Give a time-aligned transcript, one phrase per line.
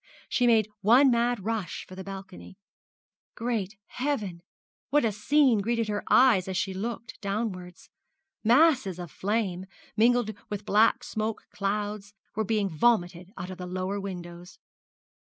[0.27, 2.57] She made one mad rush for the balcony.
[3.35, 4.41] Great Heaven,
[4.89, 7.87] what a scene greeted her eyes as she looked downwards!
[8.43, 13.99] Masses of flame, mingled with black smoke clouds, were being vomited out of the lower
[13.99, 14.57] windows.